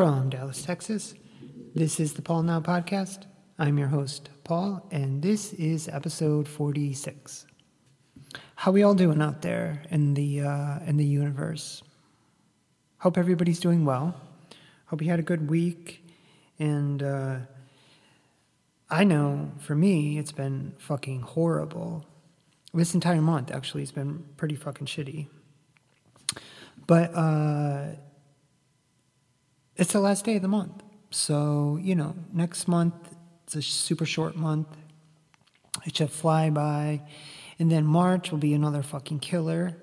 [0.00, 1.12] From Dallas, Texas,
[1.74, 3.24] this is the Paul Now Podcast.
[3.58, 7.44] I'm your host, Paul, and this is episode 46.
[8.54, 11.82] How we all doing out there in the uh, in the universe?
[13.00, 14.18] Hope everybody's doing well.
[14.86, 16.02] Hope you had a good week,
[16.58, 17.36] and uh,
[18.88, 22.06] I know for me it's been fucking horrible.
[22.72, 25.26] This entire month actually has been pretty fucking shitty.
[26.86, 27.96] But uh,
[29.80, 30.82] it's the last day of the month.
[31.10, 32.94] So, you know, next month,
[33.44, 34.68] it's a super short month.
[35.86, 37.02] It should fly by.
[37.58, 39.76] And then March will be another fucking killer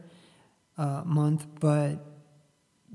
[0.77, 1.47] uh, month.
[1.59, 1.95] But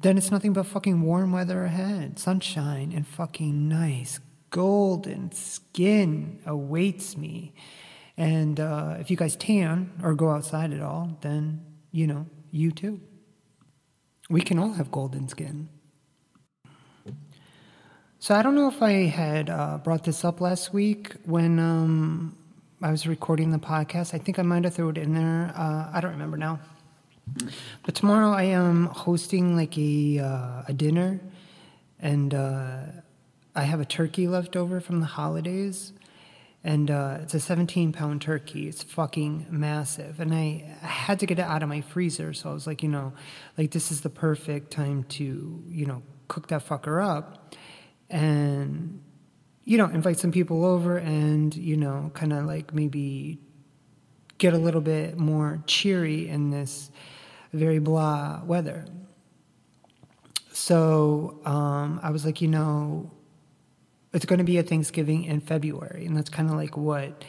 [0.01, 2.21] then it's nothing but fucking warm weather ahead.
[2.21, 7.53] Sunshine and fucking nice golden skin awaits me.
[8.17, 12.71] And uh, if you guys tan or go outside at all, then, you know, you
[12.71, 13.01] too.
[14.31, 15.69] We can all have golden skin.
[18.23, 22.37] So I don't know if I had uh, brought this up last week when um,
[22.81, 24.15] I was recording the podcast.
[24.15, 25.53] I think I might have thrown it in there.
[25.57, 26.61] Uh, I don't remember now.
[27.83, 31.19] But tomorrow I am hosting like a uh, a dinner,
[31.99, 32.83] and uh,
[33.57, 35.93] I have a turkey left over from the holidays,
[36.63, 38.69] and uh, it's a 17 pound turkey.
[38.69, 42.35] It's fucking massive, and I, I had to get it out of my freezer.
[42.35, 43.15] So I was like, you know,
[43.59, 47.57] like this is the perfect time to you know cook that fucker up
[48.13, 49.03] and
[49.65, 53.41] you know invite some people over and you know kind of like maybe
[54.39, 56.91] get a little bit more cheery in this
[57.53, 58.85] very blah weather.
[60.53, 63.11] So um, i was like you know
[64.13, 67.25] it's going to be a thanksgiving in february and that's kind of like what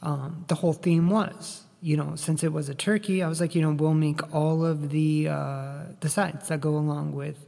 [0.00, 1.64] um, the whole theme was.
[1.80, 4.64] You know since it was a turkey i was like you know we'll make all
[4.64, 7.46] of the uh, the sides that go along with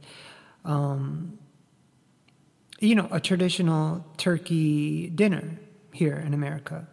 [0.63, 1.37] um,
[2.81, 5.59] you know, a traditional turkey dinner
[5.93, 6.87] here in America.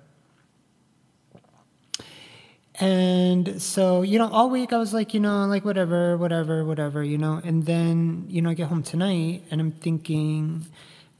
[2.80, 7.02] And so, you know, all week I was like, you know, like whatever, whatever, whatever,
[7.02, 7.40] you know.
[7.42, 10.66] And then, you know, I get home tonight and I'm thinking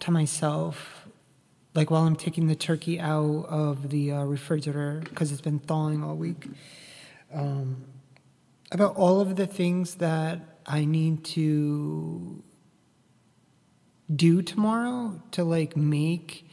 [0.00, 1.08] to myself,
[1.74, 6.04] like while I'm taking the turkey out of the uh, refrigerator because it's been thawing
[6.04, 6.46] all week,
[7.34, 7.84] um,
[8.70, 12.44] about all of the things that I need to
[14.14, 16.48] do tomorrow to like make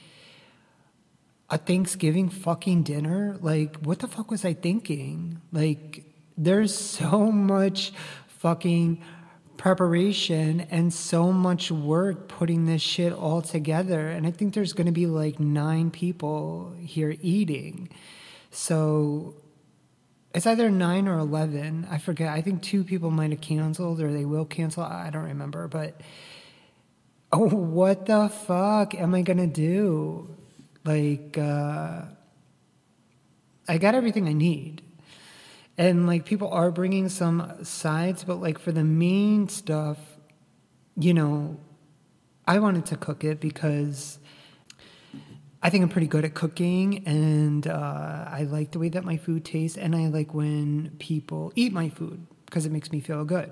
[1.49, 3.37] a Thanksgiving fucking dinner?
[3.41, 5.41] Like, what the fuck was I thinking?
[5.51, 6.03] Like,
[6.37, 7.93] there's so much
[8.27, 9.01] fucking
[9.57, 14.09] preparation and so much work putting this shit all together.
[14.09, 17.89] And I think there's going to be like nine people here eating.
[18.51, 19.35] So
[20.33, 21.87] it's either nine or 11.
[21.89, 22.29] I forget.
[22.29, 24.83] I think two people might have canceled or they will cancel.
[24.83, 25.67] I don't remember.
[25.67, 26.01] But
[27.35, 30.29] oh, what the fuck am I gonna do?
[30.83, 32.03] Like, uh,
[33.67, 34.81] I got everything I need.
[35.77, 39.97] And like, people are bringing some sides, but like, for the main stuff,
[40.97, 41.59] you know,
[42.47, 44.19] I wanted to cook it because
[45.61, 49.17] I think I'm pretty good at cooking and uh, I like the way that my
[49.17, 53.25] food tastes and I like when people eat my food because it makes me feel
[53.25, 53.51] good.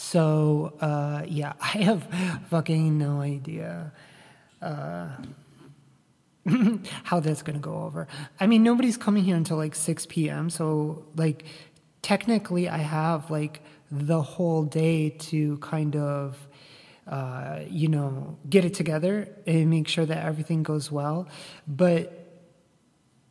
[0.00, 2.06] So uh, yeah, I have
[2.48, 3.92] fucking no idea
[4.62, 5.08] uh,
[7.04, 8.08] how that's gonna go over.
[8.40, 10.48] I mean, nobody's coming here until like six p.m.
[10.50, 11.44] So like,
[12.02, 16.46] technically, I have like the whole day to kind of.
[17.06, 21.26] Uh, you know, get it together and make sure that everything goes well.
[21.66, 22.40] But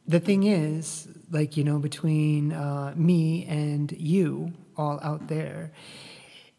[0.06, 5.72] the thing is, like, you know, between uh, me and you all out there,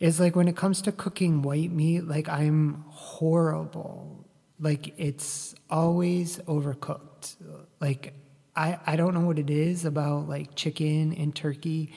[0.00, 4.27] is like when it comes to cooking white meat, like I'm horrible.
[4.59, 7.37] Like it's always overcooked.
[7.81, 8.15] Like
[8.56, 11.93] I, I don't know what it is about like chicken and turkey.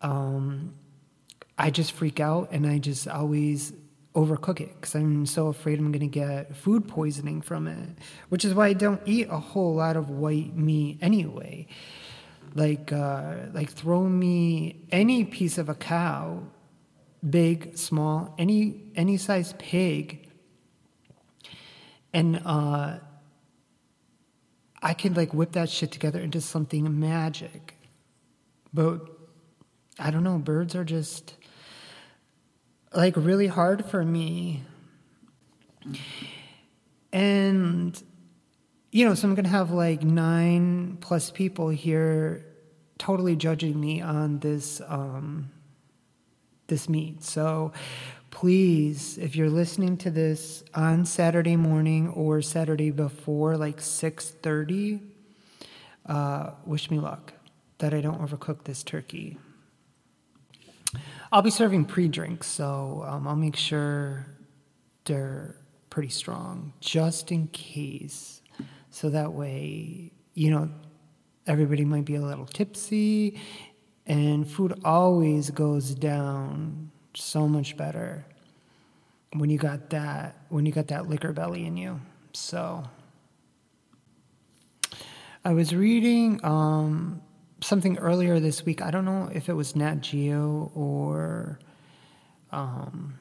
[0.00, 0.74] Um,
[1.56, 3.72] I just freak out and I just always
[4.16, 7.88] overcook it because I'm so afraid I'm going to get food poisoning from it,
[8.30, 11.68] which is why I don't eat a whole lot of white meat anyway.
[12.54, 16.42] Like, uh, like throw me any piece of a cow
[17.28, 20.28] big, small, any any size pig,
[22.12, 22.98] and uh,
[24.82, 27.76] I can like whip that shit together into something magic.
[28.74, 29.06] But
[29.98, 31.36] I don't know, birds are just
[32.92, 34.64] like really hard for me.
[37.12, 38.02] And
[38.90, 42.46] you know, so I'm gonna have like nine plus people here
[42.98, 45.51] totally judging me on this um
[46.66, 47.22] this meat.
[47.22, 47.72] So
[48.30, 55.00] please, if you're listening to this on Saturday morning or Saturday before like 6:30,
[56.06, 57.32] uh, wish me luck
[57.78, 59.38] that I don't overcook this turkey.
[61.30, 64.26] I'll be serving pre-drinks, so um, I'll make sure
[65.04, 65.56] they're
[65.88, 68.42] pretty strong, just in case.
[68.90, 70.70] So that way, you know,
[71.46, 73.40] everybody might be a little tipsy,
[74.06, 78.24] and food always goes down so much better
[79.34, 82.00] when you got that when you got that liquor belly in you.
[82.32, 82.84] So
[85.44, 87.20] I was reading um,
[87.60, 88.82] something earlier this week.
[88.82, 91.58] I don't know if it was Nat Geo or
[92.52, 93.18] um,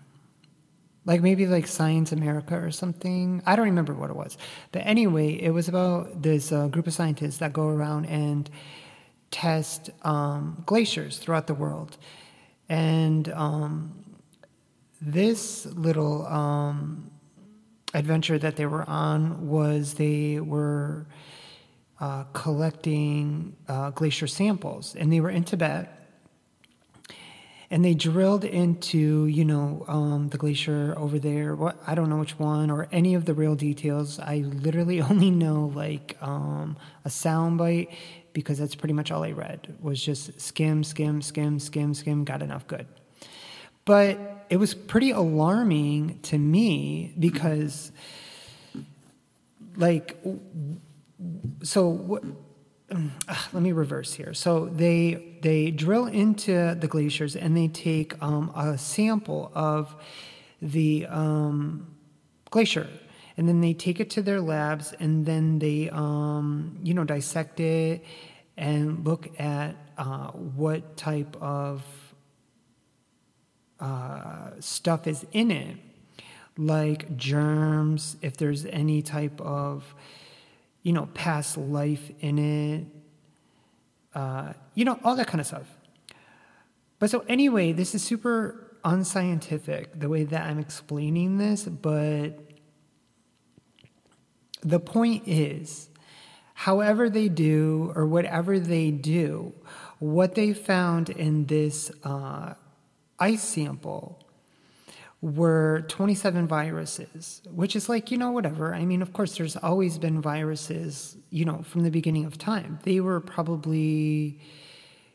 [1.05, 3.41] like maybe like Science America or something.
[3.45, 4.37] I don't remember what it was.
[4.71, 8.49] But anyway, it was about this uh, group of scientists that go around and
[9.31, 11.97] test um, glaciers throughout the world.
[12.69, 14.05] And um,
[15.01, 17.09] this little um,
[17.93, 21.07] adventure that they were on was they were
[21.99, 25.97] uh, collecting uh, glacier samples, and they were in Tibet.
[27.69, 31.55] And they drilled into you know um, the glacier over there.
[31.55, 34.19] What i don't know which one or any of the real details.
[34.19, 36.75] I literally only know like um,
[37.05, 37.89] a sound bite
[38.33, 42.41] because that's pretty much all i read was just skim skim skim skim skim got
[42.41, 42.87] enough good
[43.85, 47.91] but it was pretty alarming to me because
[49.77, 50.17] like
[51.63, 52.21] so
[53.53, 54.33] let me reverse here.
[54.33, 59.95] So they they drill into the glaciers and they take um, a sample of
[60.61, 61.95] the um,
[62.49, 62.87] glacier,
[63.41, 67.59] and then they take it to their labs, and then they um, you know dissect
[67.59, 68.05] it
[68.55, 71.83] and look at uh, what type of
[73.79, 75.75] uh, stuff is in it,
[76.55, 79.95] like germs, if there's any type of
[80.83, 82.85] you know, past life in it,
[84.13, 85.67] uh, you know, all that kind of stuff.
[86.99, 92.50] But so, anyway, this is super unscientific the way that I'm explaining this, but
[94.61, 95.89] the point is,
[96.53, 99.53] however they do or whatever they do,
[99.99, 102.53] what they found in this uh,
[103.19, 104.19] ice sample
[105.21, 108.73] were 27 viruses, which is like, you know, whatever.
[108.73, 112.79] I mean, of course, there's always been viruses, you know, from the beginning of time.
[112.83, 114.39] They were probably,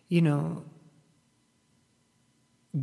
[0.08, 0.64] you know,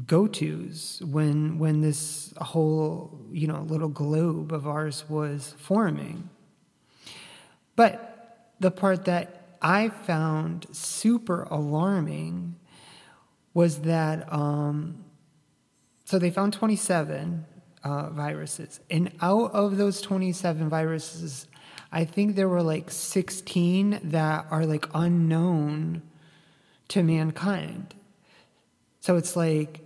[0.07, 6.29] go-tos when when this whole you know little globe of ours was forming
[7.75, 12.55] but the part that i found super alarming
[13.53, 15.03] was that um,
[16.05, 17.45] so they found 27
[17.83, 18.79] uh, viruses.
[18.89, 21.47] And out of those 27 viruses,
[21.91, 26.01] I think there were like 16 that are like unknown
[26.89, 27.93] to mankind.
[28.99, 29.82] So it's like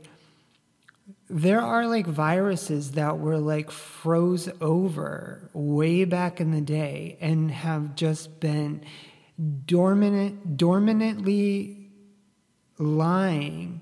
[1.29, 7.51] there are like viruses that were like froze over way back in the day and
[7.51, 8.81] have just been
[9.65, 11.89] dormant dormantly
[12.77, 13.81] lying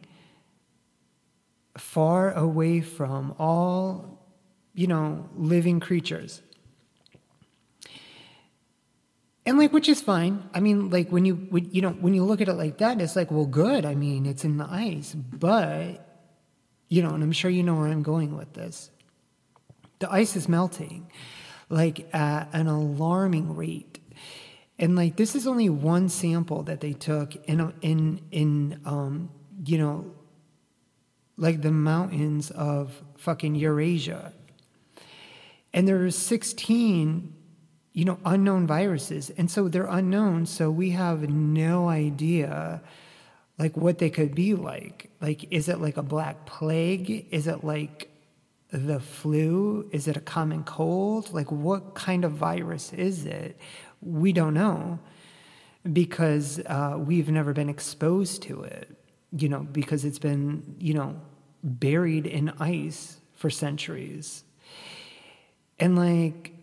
[1.77, 4.25] far away from all,
[4.73, 6.41] you know, living creatures.
[9.45, 10.49] And like, which is fine.
[10.55, 12.99] I mean, like when you, when, you know, when you look at it like that,
[12.99, 13.85] it's like, well, good.
[13.85, 16.14] I mean, it's in the ice, but,
[16.87, 18.91] you know, and I'm sure you know where I'm going with this.
[19.99, 21.09] The ice is melting,
[21.69, 23.99] like at an alarming rate.
[24.77, 29.29] And like, this is only one sample that they took in, in, in, um,
[29.65, 30.11] you know,
[31.37, 34.33] like the mountains of fucking Eurasia.
[35.73, 37.33] And there are 16,
[37.93, 39.29] you know, unknown viruses.
[39.37, 42.81] And so they're unknown, so we have no idea
[43.57, 45.09] like what they could be like.
[45.21, 47.27] Like, is it like a black plague?
[47.31, 48.09] Is it like
[48.71, 49.89] the flu?
[49.91, 51.33] Is it a common cold?
[51.33, 53.57] Like, what kind of virus is it?
[54.01, 54.99] We don't know
[55.91, 58.95] because uh, we've never been exposed to it
[59.37, 61.19] you know, because it's been, you know,
[61.63, 64.43] buried in ice for centuries.
[65.79, 66.54] And like,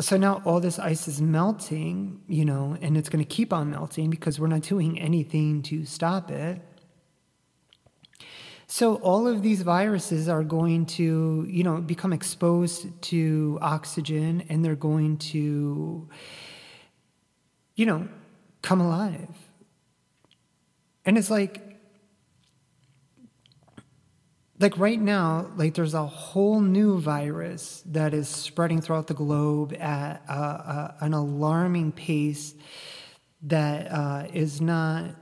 [0.00, 3.70] so now all this ice is melting, you know, and it's going to keep on
[3.70, 6.60] melting because we're not doing anything to stop it.
[8.66, 14.64] So all of these viruses are going to, you know, become exposed to oxygen and
[14.64, 16.08] they're going to,
[17.74, 18.08] you know,
[18.62, 19.36] come alive.
[21.04, 21.69] And it's like,
[24.60, 29.72] like right now, like there's a whole new virus that is spreading throughout the globe
[29.72, 32.54] at uh, uh, an alarming pace
[33.42, 35.16] that uh, is not,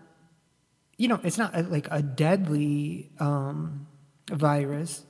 [0.97, 3.87] you know, it's not a, like a deadly um,
[4.29, 5.05] virus,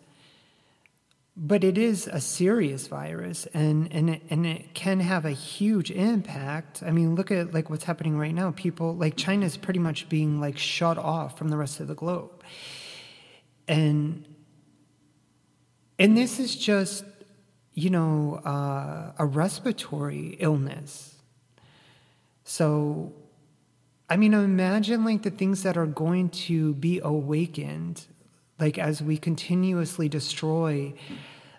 [1.35, 5.91] but it is a serious virus, and and it, and it can have a huge
[5.91, 6.83] impact.
[6.83, 8.51] I mean, look at like what's happening right now.
[8.51, 11.95] People like China is pretty much being like shut off from the rest of the
[11.95, 12.38] globe
[13.69, 14.25] and
[15.99, 17.05] and this is just
[17.75, 21.15] you know uh, a respiratory illness.
[22.45, 23.13] So
[24.11, 28.07] i mean imagine like the things that are going to be awakened
[28.59, 30.93] like as we continuously destroy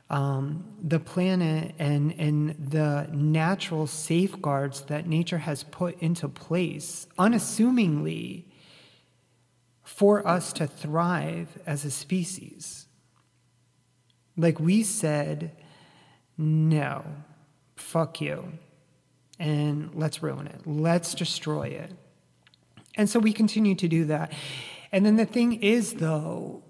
[0.09, 8.45] um, the planet and and the natural safeguards that nature has put into place unassumingly
[9.89, 12.85] for us to thrive as a species.
[14.37, 15.51] Like we said,
[16.37, 17.03] no,
[17.75, 18.53] fuck you,
[19.39, 21.91] and let's ruin it, let's destroy it.
[22.95, 24.31] And so we continue to do that.
[24.91, 26.63] And then the thing is, though,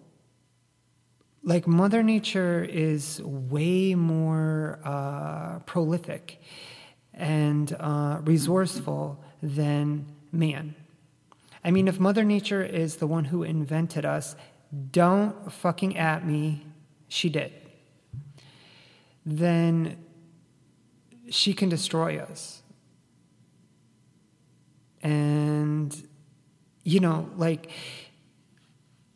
[1.43, 6.41] like Mother Nature is way more uh, prolific
[7.13, 10.73] and uh, resourceful than man.
[11.63, 14.35] I mean, if Mother Nature is the one who invented us,
[14.91, 16.65] don't fucking at me,
[17.07, 17.51] she did.
[19.25, 19.97] Then
[21.29, 22.61] she can destroy us.
[25.01, 25.95] And,
[26.83, 27.71] you know, like,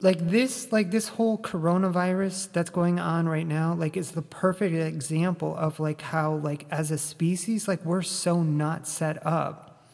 [0.03, 4.75] like this like this whole coronavirus that's going on right now like is the perfect
[4.75, 9.89] example of like how like as a species like we're so not set up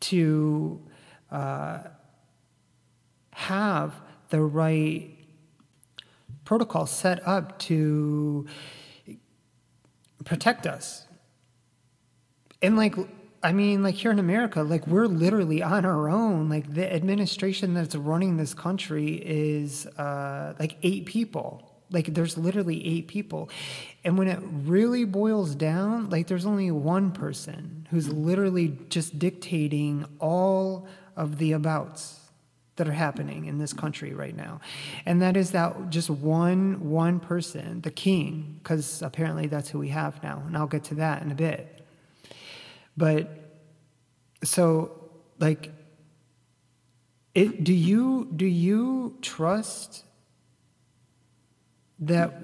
[0.00, 0.80] to
[1.32, 1.78] uh,
[3.32, 3.94] have
[4.28, 5.10] the right
[6.44, 8.46] protocol set up to
[10.24, 11.06] protect us.
[12.60, 12.94] And like,
[13.42, 16.48] I mean, like here in America, like we're literally on our own.
[16.48, 21.68] Like the administration that's running this country is uh, like eight people.
[21.90, 23.50] Like there's literally eight people.
[24.04, 30.06] And when it really boils down, like there's only one person who's literally just dictating
[30.18, 30.86] all
[31.16, 32.18] of the abouts
[32.76, 34.60] that are happening in this country right now.
[35.04, 39.88] And that is that just one one person the king because apparently that's who we
[39.88, 41.84] have now and i'll get to that in a bit.
[42.96, 43.28] But
[44.42, 45.70] so like
[47.34, 50.04] it do you do you trust
[52.00, 52.40] that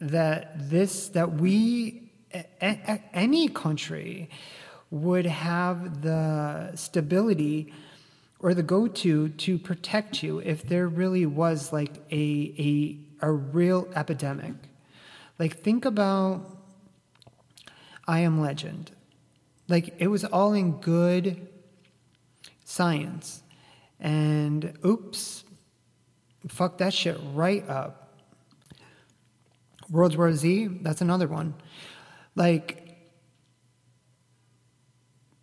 [0.00, 4.28] that this that we a, a, any country
[4.90, 7.72] would have the stability
[8.38, 13.88] or the go-to to protect you if there really was like a a a real
[13.94, 14.54] epidemic.
[15.38, 16.58] Like think about
[18.06, 18.90] I Am Legend.
[19.68, 21.48] Like it was all in good
[22.64, 23.42] science.
[23.98, 25.44] And oops,
[26.48, 28.12] fuck that shit right up.
[29.90, 31.54] World War Z, that's another one.
[32.34, 32.83] Like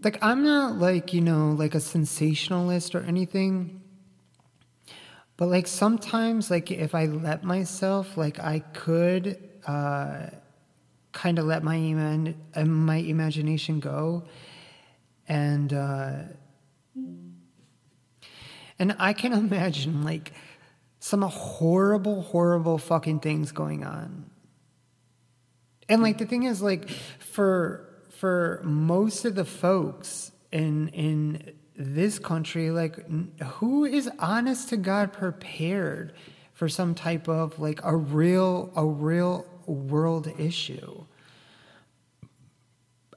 [0.03, 3.81] like I'm not like, you know, like a sensationalist or anything.
[5.38, 10.27] But like sometimes like if I let myself, like I could uh
[11.12, 14.24] kind of let my iman- uh, my imagination go
[15.27, 16.13] and uh
[18.79, 20.34] and I can imagine like
[21.00, 24.29] some horrible horrible fucking things going on.
[25.89, 27.90] And like the thing is like for
[28.21, 33.03] for most of the folks in in this country, like
[33.57, 36.13] who is honest to God prepared
[36.53, 41.03] for some type of like a real a real world issue?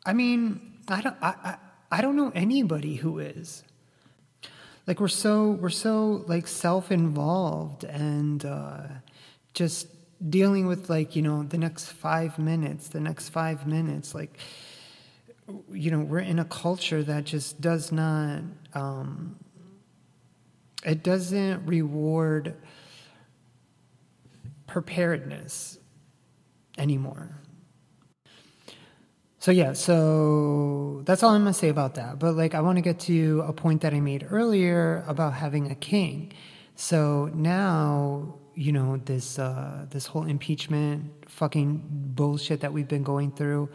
[0.07, 1.57] I mean, I don't I, I,
[1.99, 3.63] I don't know anybody who is.
[4.87, 8.85] Like we're so we're so like self-involved and uh,
[9.53, 9.87] just
[10.31, 14.39] dealing with like you know the next five minutes, the next five minutes, like
[15.71, 18.43] you know, we're in a culture that just does not,
[18.75, 19.37] um,
[20.85, 22.55] it doesn't reward
[24.67, 25.79] preparedness
[26.79, 27.41] anymore.
[29.39, 32.19] So yeah, so that's all I'm gonna say about that.
[32.19, 35.71] But like, I want to get to a point that I made earlier about having
[35.71, 36.33] a king.
[36.77, 41.83] So now, you know, this uh, this whole impeachment fucking
[42.15, 43.69] bullshit that we've been going through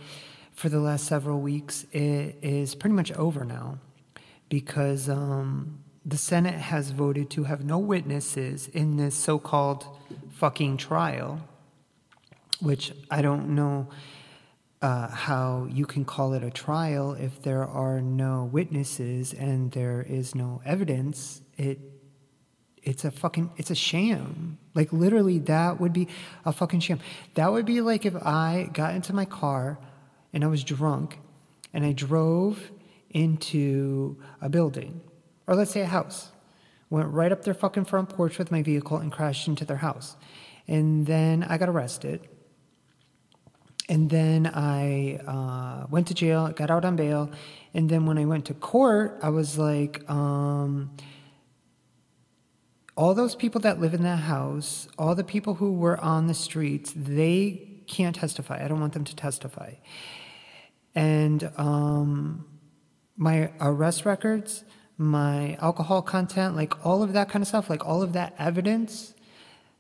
[0.60, 3.78] for the last several weeks it is pretty much over now
[4.50, 9.88] because um, the Senate has voted to have no witnesses in this so called
[10.32, 11.40] fucking trial,
[12.60, 13.88] which I don't know
[14.82, 20.02] uh, how you can call it a trial if there are no witnesses and there
[20.02, 21.42] is no evidence.
[21.58, 21.80] It
[22.84, 24.58] it's a fucking it's a sham.
[24.76, 26.10] Like literally that would be
[26.44, 27.00] a fucking sham.
[27.36, 29.80] That would be like if I got into my car
[30.34, 31.20] and I was drunk
[31.74, 32.72] and I drove
[33.10, 35.02] into a building
[35.48, 36.30] or let's say a house.
[36.92, 40.16] Went right up their fucking front porch with my vehicle and crashed into their house.
[40.68, 42.28] And then I got arrested
[43.90, 47.32] and then I uh, went to jail, got out on bail.
[47.74, 50.92] And then when I went to court, I was like, um,
[52.96, 56.36] all those people that live in that house, all the people who were on the
[56.36, 58.64] streets, they can't testify.
[58.64, 59.74] I don't want them to testify.
[60.96, 62.46] And um,
[63.16, 64.64] my arrest records,
[64.98, 69.14] my alcohol content, like all of that kind of stuff, like all of that evidence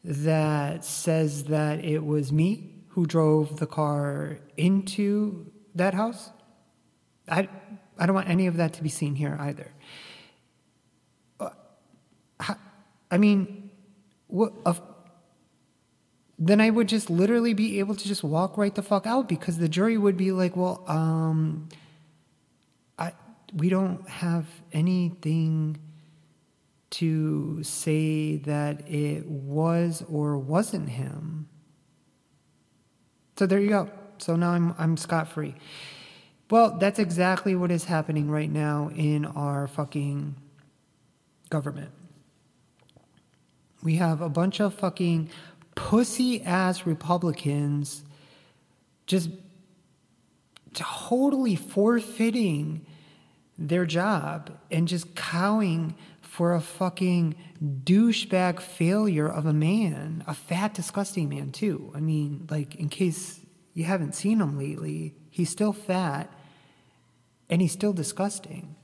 [0.04, 6.32] that says that it was me who drove the car into that house.
[7.28, 7.48] I,
[7.98, 9.72] I don't want any of that to be seen here either.
[11.40, 11.50] Uh,
[13.12, 13.70] I mean,
[14.28, 14.74] what, uh,
[16.40, 19.58] then I would just literally be able to just walk right the fuck out because
[19.58, 21.68] the jury would be like, well, um,
[22.98, 23.12] I,
[23.54, 25.78] we don't have anything
[26.92, 31.50] to say that it was or wasn't him.
[33.38, 33.90] So there you go.
[34.18, 35.56] So now I'm, I'm scot free.
[36.50, 40.36] Well, that's exactly what is happening right now in our fucking
[41.50, 41.92] government.
[43.84, 45.30] We have a bunch of fucking
[45.80, 48.04] pussy ass Republicans
[49.08, 49.30] just
[50.74, 52.86] totally forfeiting
[53.58, 60.74] their job and just cowing for a fucking douchebag failure of a man, a fat,
[60.74, 61.92] disgusting man, too.
[61.96, 63.40] I mean, like, in case
[63.74, 66.32] you haven't seen him lately, he's still fat
[67.50, 68.76] and he's still disgusting.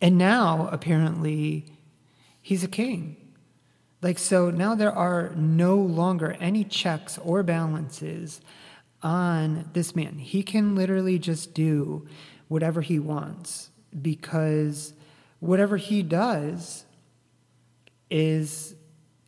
[0.00, 1.66] And now, apparently,
[2.40, 3.17] he's a king.
[4.00, 8.40] Like, so now there are no longer any checks or balances
[9.02, 10.18] on this man.
[10.18, 12.06] He can literally just do
[12.46, 14.94] whatever he wants because
[15.40, 16.84] whatever he does
[18.10, 18.74] is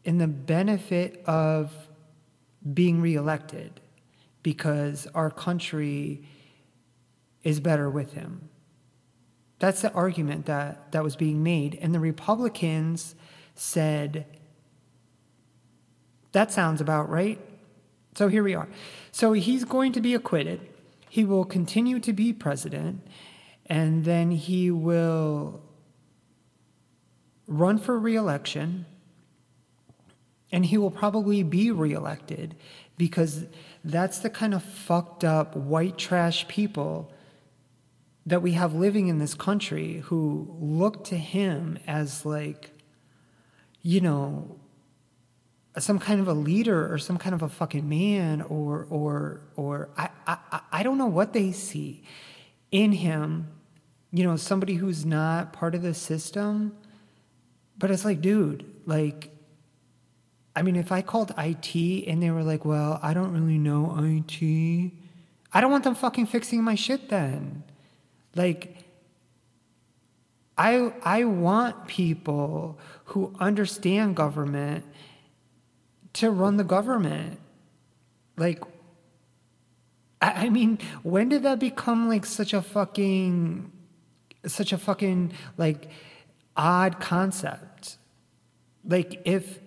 [0.04, 1.72] in the benefit of
[2.72, 3.80] being reelected
[4.42, 6.22] because our country
[7.42, 8.48] is better with him.
[9.58, 11.78] That's the argument that, that was being made.
[11.80, 13.14] And the Republicans
[13.54, 14.24] said,
[16.32, 17.38] that sounds about right.
[18.14, 18.68] So here we are.
[19.12, 20.60] So he's going to be acquitted.
[21.08, 23.06] He will continue to be president.
[23.66, 25.62] And then he will
[27.46, 28.86] run for reelection,
[30.52, 32.54] and he will probably be reelected
[32.96, 33.44] because
[33.84, 37.12] that's the kind of fucked up white trash people
[38.26, 42.70] that we have living in this country who look to him as like,
[43.82, 44.58] you know,
[45.78, 49.88] some kind of a leader or some kind of a fucking man or or or
[49.96, 52.02] I I I don't know what they see
[52.70, 53.48] in him,
[54.12, 56.76] you know, somebody who's not part of the system
[57.80, 59.30] but it's like, dude, like,
[60.54, 61.74] I mean, if I called IT
[62.06, 64.92] and they were like, well, I don't really know IT,
[65.52, 67.64] I don't want them fucking fixing my shit then.
[68.36, 68.76] Like,
[70.58, 74.84] I, I want people who understand government
[76.14, 77.38] to run the government.
[78.36, 78.62] Like,
[80.20, 83.70] I, I mean, when did that become like such a fucking,
[84.46, 85.88] such a fucking, like,
[86.56, 87.96] odd concept.
[88.86, 89.58] Like if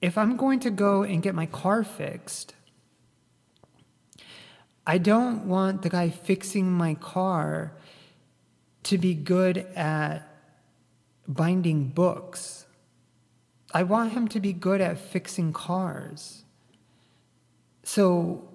[0.00, 2.54] if I'm going to go and get my car fixed,
[4.86, 7.72] I don't want the guy fixing my car
[8.82, 10.28] to be good at
[11.26, 12.63] binding books.
[13.74, 16.44] I want him to be good at fixing cars.
[17.82, 18.48] So,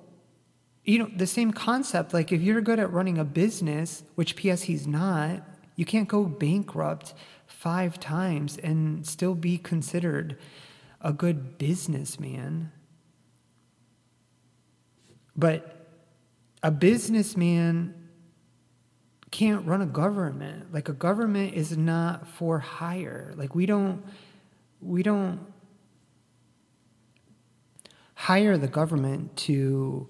[0.86, 4.64] you know, the same concept, like if you're good at running a business, which P.S.
[4.64, 5.44] he's not,
[5.76, 7.14] you can't go bankrupt
[7.48, 10.38] five times and still be considered
[11.02, 12.72] a good businessman.
[15.36, 15.88] But
[16.64, 18.10] a businessman
[19.32, 20.74] can't run a government.
[20.74, 23.34] Like a government is not for hire.
[23.36, 24.04] Like we don't
[24.82, 25.40] we don't
[28.16, 30.10] hire the government to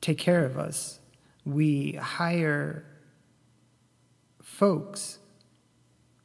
[0.00, 1.00] take care of us.
[1.44, 2.84] We hire
[4.42, 5.18] folks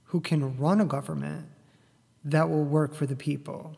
[0.05, 1.47] who can run a government
[2.23, 3.75] that will work for the people,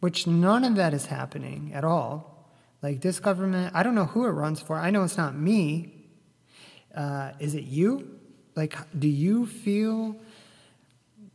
[0.00, 2.50] which none of that is happening at all.
[2.82, 4.76] Like this government, I don't know who it runs for.
[4.76, 5.94] I know it's not me.
[6.94, 8.18] Uh, is it you?
[8.54, 10.16] Like, do you feel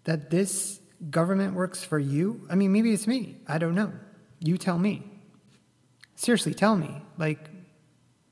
[0.04, 2.46] that this government works for you?
[2.50, 3.38] I mean, maybe it's me.
[3.48, 3.92] I don't know.
[4.40, 5.04] You tell me.
[6.16, 7.02] Seriously, tell me.
[7.18, 7.50] Like,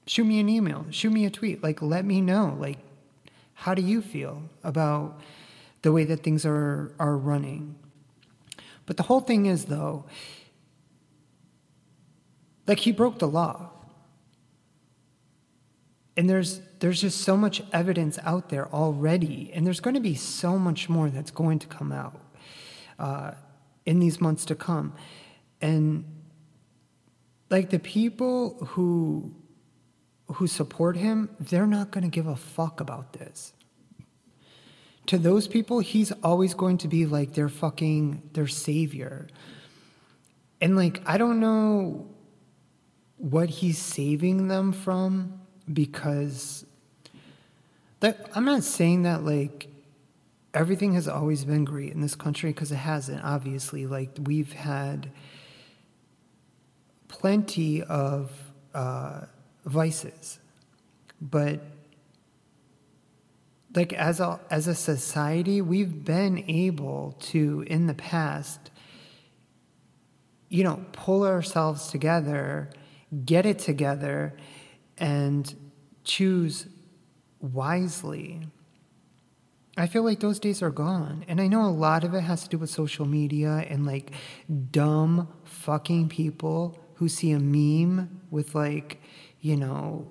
[0.08, 1.64] shoot me an email, shoot me a tweet.
[1.64, 2.56] Like, let me know.
[2.60, 2.80] Like,
[3.54, 5.20] how do you feel about
[5.82, 7.76] the way that things are, are running?
[8.86, 10.06] But the whole thing is, though,
[12.68, 13.70] like he broke the law.
[16.16, 20.16] And there's there's just so much evidence out there already, and there's going to be
[20.16, 22.21] so much more that's going to come out
[23.02, 23.32] uh,
[23.86, 24.94] in these months to come.
[25.60, 26.06] And
[27.50, 29.34] like the people who
[30.36, 33.52] who support him, they're not going to give a fuck about this.
[35.08, 39.28] To those people, he's always going to be like their fucking their savior.
[40.62, 42.08] And like I don't know
[43.18, 46.66] what he's saving them from because
[48.00, 49.71] that I'm not saying that like
[50.54, 55.12] everything has always been great in this country because it hasn't obviously like we've had
[57.08, 58.32] plenty of
[58.74, 59.22] uh,
[59.66, 60.40] vices
[61.22, 61.60] but
[63.76, 68.72] like as a as a society we've been able to in the past
[70.50, 72.70] you know pull ourselves together
[73.26, 74.34] get it together
[74.98, 75.56] and
[76.04, 76.68] choose
[77.40, 78.42] wisely.
[79.82, 81.26] I feel like those days are gone.
[81.28, 84.12] And I know a lot of it has to do with social media and like
[84.70, 89.02] dumb fucking people who see a meme with like,
[89.40, 90.08] you know,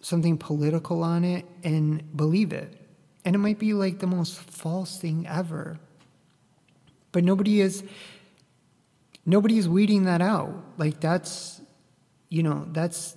[0.00, 2.74] something political on it and believe it.
[3.24, 5.78] And it might be like the most false thing ever.
[7.12, 7.84] But nobody is
[9.24, 10.52] nobody is weeding that out.
[10.76, 11.60] Like that's
[12.30, 13.16] you know, that's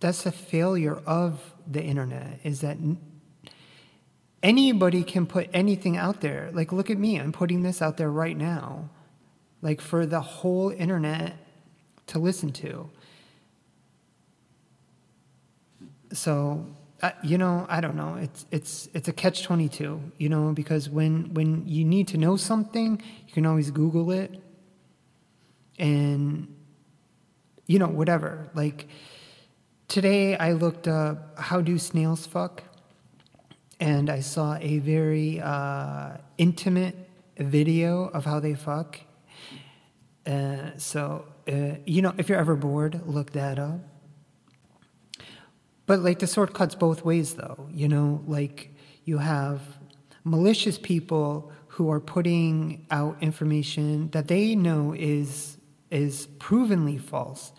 [0.00, 2.78] that's a failure of the internet is that
[4.42, 6.50] anybody can put anything out there.
[6.52, 8.88] Like, look at me, I'm putting this out there right now,
[9.62, 11.36] like for the whole internet
[12.08, 12.90] to listen to.
[16.12, 16.66] So,
[17.02, 18.14] uh, you know, I don't know.
[18.14, 20.00] It's it's it's a catch twenty two.
[20.18, 24.40] You know, because when when you need to know something, you can always Google it,
[25.78, 26.54] and
[27.66, 28.86] you know whatever like
[29.88, 32.64] Today I looked up how do snails fuck,
[33.80, 36.96] and I saw a very uh, intimate
[37.38, 38.98] video of how they fuck.
[40.26, 43.80] Uh, so, uh, you know, if you're ever bored, look that up.
[45.86, 47.68] But like the sword cuts both ways, though.
[47.72, 49.60] You know, like you have
[50.24, 55.58] malicious people who are putting out information that they know is
[55.90, 57.52] is provenly false,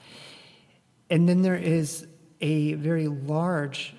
[1.10, 2.06] and then there is
[2.42, 3.96] a very large,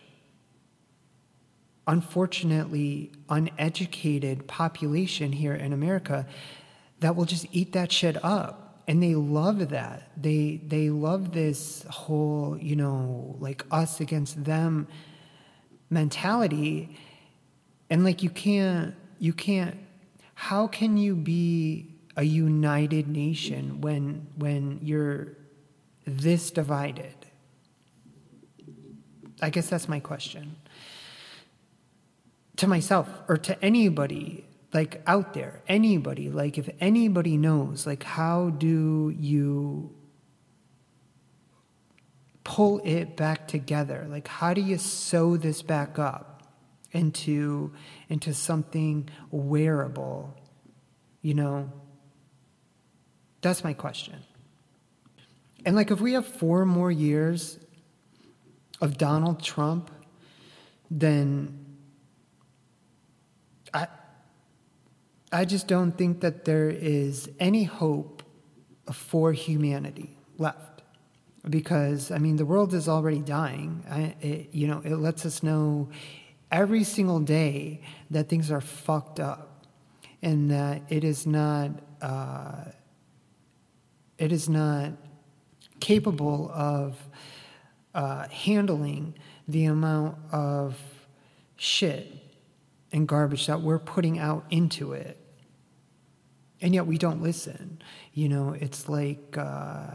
[1.89, 6.27] unfortunately uneducated population here in America
[7.01, 8.83] that will just eat that shit up.
[8.87, 10.11] And they love that.
[10.17, 14.87] They they love this whole, you know, like us against them
[15.91, 16.97] mentality.
[17.91, 19.77] And like you can't you can't
[20.35, 25.37] how can you be a united nation when when you're
[26.07, 27.19] this divided
[29.41, 30.57] I guess that's my question.
[32.59, 34.45] To myself or to anybody
[34.75, 39.95] like out there, anybody, like if anybody knows, like how do you
[42.45, 44.07] pull it back together?
[44.09, 46.43] Like how do you sew this back up
[46.93, 47.73] into
[48.09, 50.35] into something wearable?
[51.23, 51.73] You know?
[53.41, 54.17] That's my question.
[55.65, 57.59] And like if we have four more years
[58.81, 59.91] of Donald Trump,
[60.91, 61.67] then
[63.75, 63.87] I,
[65.31, 68.23] I just don't think that there is any hope
[68.93, 70.83] for humanity left.
[71.49, 73.85] Because, I mean, the world is already dying.
[73.91, 75.89] I, it, you know, it lets us know
[76.51, 79.67] every single day that things are fucked up
[80.23, 81.71] and that it is not,
[82.03, 82.65] uh,
[84.19, 84.93] it is not
[85.81, 86.97] capable of
[87.95, 89.15] uh, handling
[89.47, 90.77] the amount of
[91.57, 92.28] shit
[92.93, 95.19] and garbage that we're putting out into it.
[96.61, 97.81] And yet we don't listen.
[98.13, 99.89] You know, it's like, uh,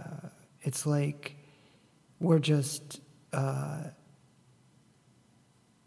[0.62, 1.36] it's like
[2.20, 3.02] we're just
[3.34, 3.84] uh,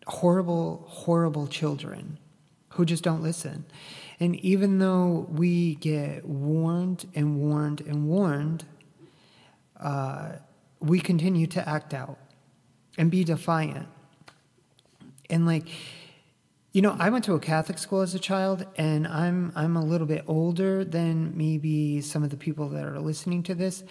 [0.07, 2.19] horrible, horrible children
[2.71, 3.64] who just don't listen.
[4.21, 8.64] And even though we get warned and warned and warned,
[9.81, 10.33] uh,
[10.81, 12.19] we continue to act out
[12.99, 13.88] and be defiant.
[15.31, 15.69] And like,
[16.76, 19.82] you know, I went to a Catholic school as a child, and I'm I'm a
[19.82, 23.82] little bit older than maybe some of the people that are listening to this.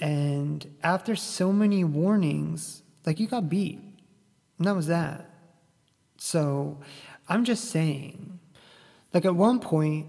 [0.00, 3.78] And after so many warnings, like you got beat.
[4.58, 5.30] And that was that.
[6.18, 6.80] So
[7.28, 8.40] I'm just saying,
[9.14, 10.08] like at one point,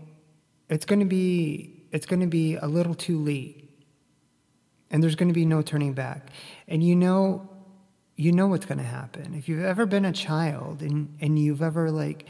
[0.70, 3.70] it's gonna be it's gonna be a little too late.
[4.90, 6.32] And there's gonna be no turning back.
[6.68, 7.53] And you know
[8.16, 9.34] you know what's gonna happen.
[9.34, 12.26] If you've ever been a child and, and you've ever like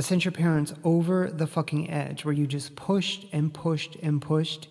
[0.00, 4.68] sent your parents over the fucking edge where you just pushed and pushed and pushed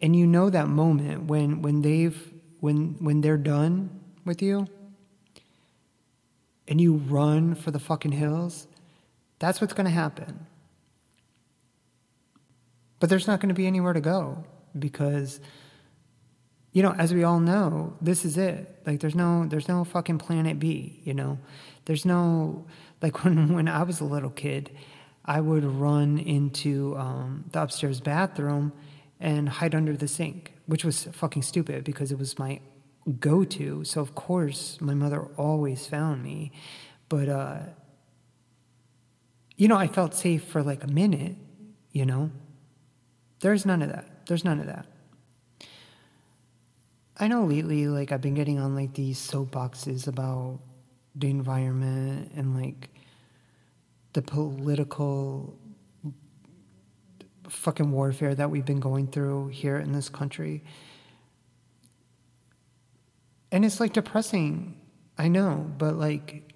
[0.00, 4.66] and you know that moment when when they've when when they're done with you
[6.68, 8.66] and you run for the fucking hills
[9.38, 10.46] that's what's going to happen
[12.98, 14.44] but there's not going to be anywhere to go
[14.78, 15.40] because
[16.72, 20.18] you know as we all know this is it like there's no there's no fucking
[20.18, 21.38] planet b you know
[21.84, 22.64] there's no
[23.00, 24.70] like when when i was a little kid
[25.24, 28.72] i would run into um, the upstairs bathroom
[29.22, 32.60] and hide under the sink, which was fucking stupid because it was my
[33.20, 33.84] go to.
[33.84, 36.50] So, of course, my mother always found me.
[37.08, 37.58] But, uh,
[39.56, 41.36] you know, I felt safe for like a minute,
[41.92, 42.32] you know?
[43.40, 44.26] There's none of that.
[44.26, 44.86] There's none of that.
[47.18, 50.60] I know lately, like, I've been getting on like these soapboxes about
[51.14, 52.88] the environment and like
[54.14, 55.58] the political
[57.48, 60.64] fucking warfare that we've been going through here in this country.
[63.50, 64.80] And it's like depressing,
[65.18, 66.54] I know, but like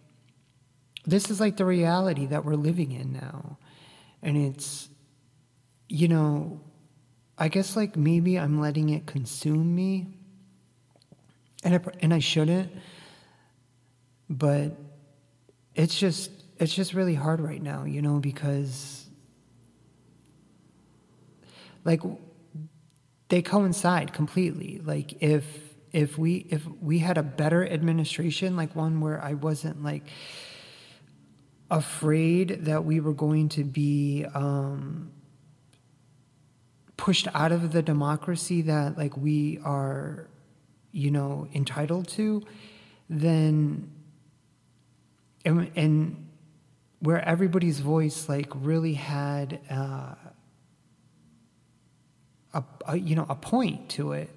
[1.04, 3.58] this is like the reality that we're living in now.
[4.22, 4.88] And it's,
[5.88, 6.60] you know,
[7.38, 10.15] I guess like maybe I'm letting it consume me.
[11.66, 12.72] And I, and I shouldn't.
[14.30, 14.76] But
[15.74, 19.06] it's just it's just really hard right now, you know, because
[21.84, 22.00] like
[23.28, 25.44] they coincide completely like if
[25.92, 30.02] if we if we had a better administration like one where i wasn't like
[31.70, 35.10] afraid that we were going to be um,
[36.96, 40.28] pushed out of the democracy that like we are
[40.96, 42.42] you know entitled to
[43.10, 43.90] then
[45.44, 46.28] and, and
[47.00, 50.14] where everybody's voice like really had uh,
[52.54, 54.30] a, a you know a point to it,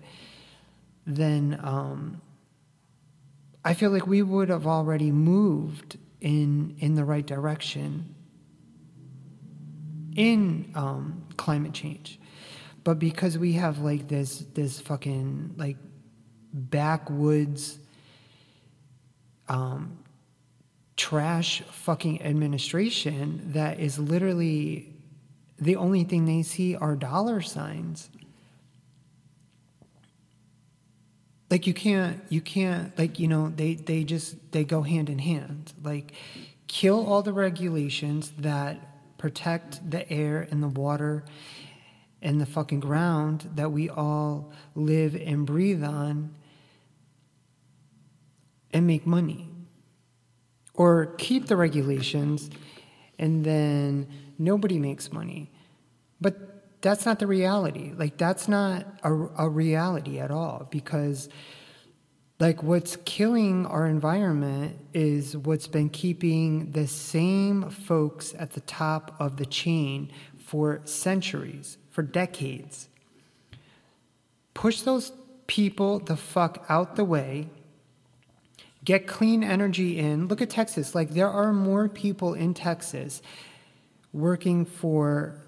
[1.07, 2.21] then um,
[3.63, 8.13] I feel like we would have already moved in in the right direction
[10.15, 12.19] in um, climate change.
[12.83, 15.77] But because we have like this this fucking like
[16.59, 17.79] backwoods
[19.47, 19.97] um,
[20.95, 24.93] trash fucking administration that is literally
[25.57, 28.09] the only thing they see are dollar signs.
[31.49, 35.17] Like you can't, you can't, like, you know, they, they just, they go hand in
[35.19, 35.73] hand.
[35.83, 36.13] Like,
[36.67, 41.23] kill all the regulations that protect the air and the water
[42.21, 46.35] and the fucking ground that we all live and breathe on
[48.73, 49.49] and make money.
[50.73, 52.49] Or keep the regulations
[53.19, 55.51] and then nobody makes money.
[56.21, 57.91] But that's not the reality.
[57.95, 61.27] Like, that's not a, a reality at all because,
[62.39, 69.15] like, what's killing our environment is what's been keeping the same folks at the top
[69.19, 72.87] of the chain for centuries, for decades.
[74.53, 75.11] Push those
[75.47, 77.49] people the fuck out the way
[78.89, 80.27] get clean energy in.
[80.27, 80.95] Look at Texas.
[80.95, 83.21] Like, there are more people in Texas
[84.11, 85.39] working for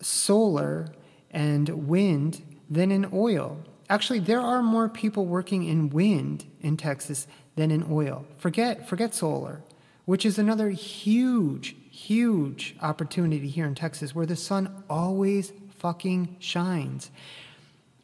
[0.00, 0.92] solar
[1.32, 3.58] and wind than in oil.
[3.90, 8.24] Actually, there are more people working in wind in Texas than in oil.
[8.36, 9.62] Forget, forget solar,
[10.04, 17.10] which is another huge, huge opportunity here in Texas where the sun always fucking shines.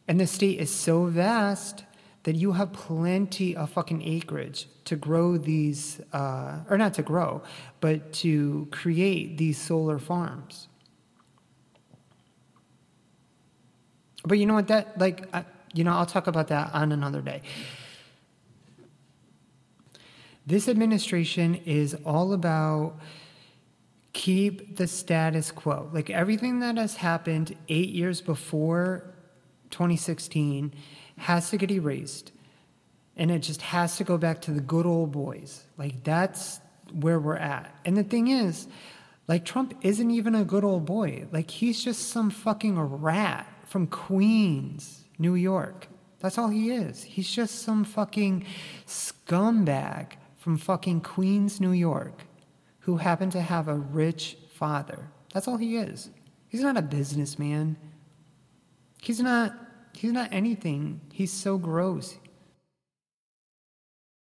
[0.08, 1.84] And the state is so vast
[2.24, 7.42] that you have plenty of fucking acreage to grow these, uh, or not to grow,
[7.80, 10.68] but to create these solar farms.
[14.24, 14.68] But you know what?
[14.68, 15.32] That, like,
[15.72, 17.40] you know, I'll talk about that on another day.
[20.46, 22.98] This administration is all about
[24.12, 25.88] keep the status quo.
[25.92, 29.14] Like everything that has happened eight years before
[29.70, 30.74] 2016
[31.20, 32.32] has to get erased.
[33.16, 35.64] And it just has to go back to the good old boys.
[35.76, 36.60] Like that's
[36.92, 37.74] where we're at.
[37.84, 38.66] And the thing is,
[39.28, 41.26] like Trump isn't even a good old boy.
[41.30, 45.88] Like he's just some fucking rat from Queens, New York.
[46.20, 47.02] That's all he is.
[47.02, 48.44] He's just some fucking
[48.86, 52.24] scumbag from fucking Queens, New York
[52.80, 55.10] who happened to have a rich father.
[55.32, 56.10] That's all he is.
[56.48, 57.76] He's not a businessman.
[59.00, 59.54] He's not
[59.92, 61.00] he's not anything.
[61.12, 62.18] He's so gross.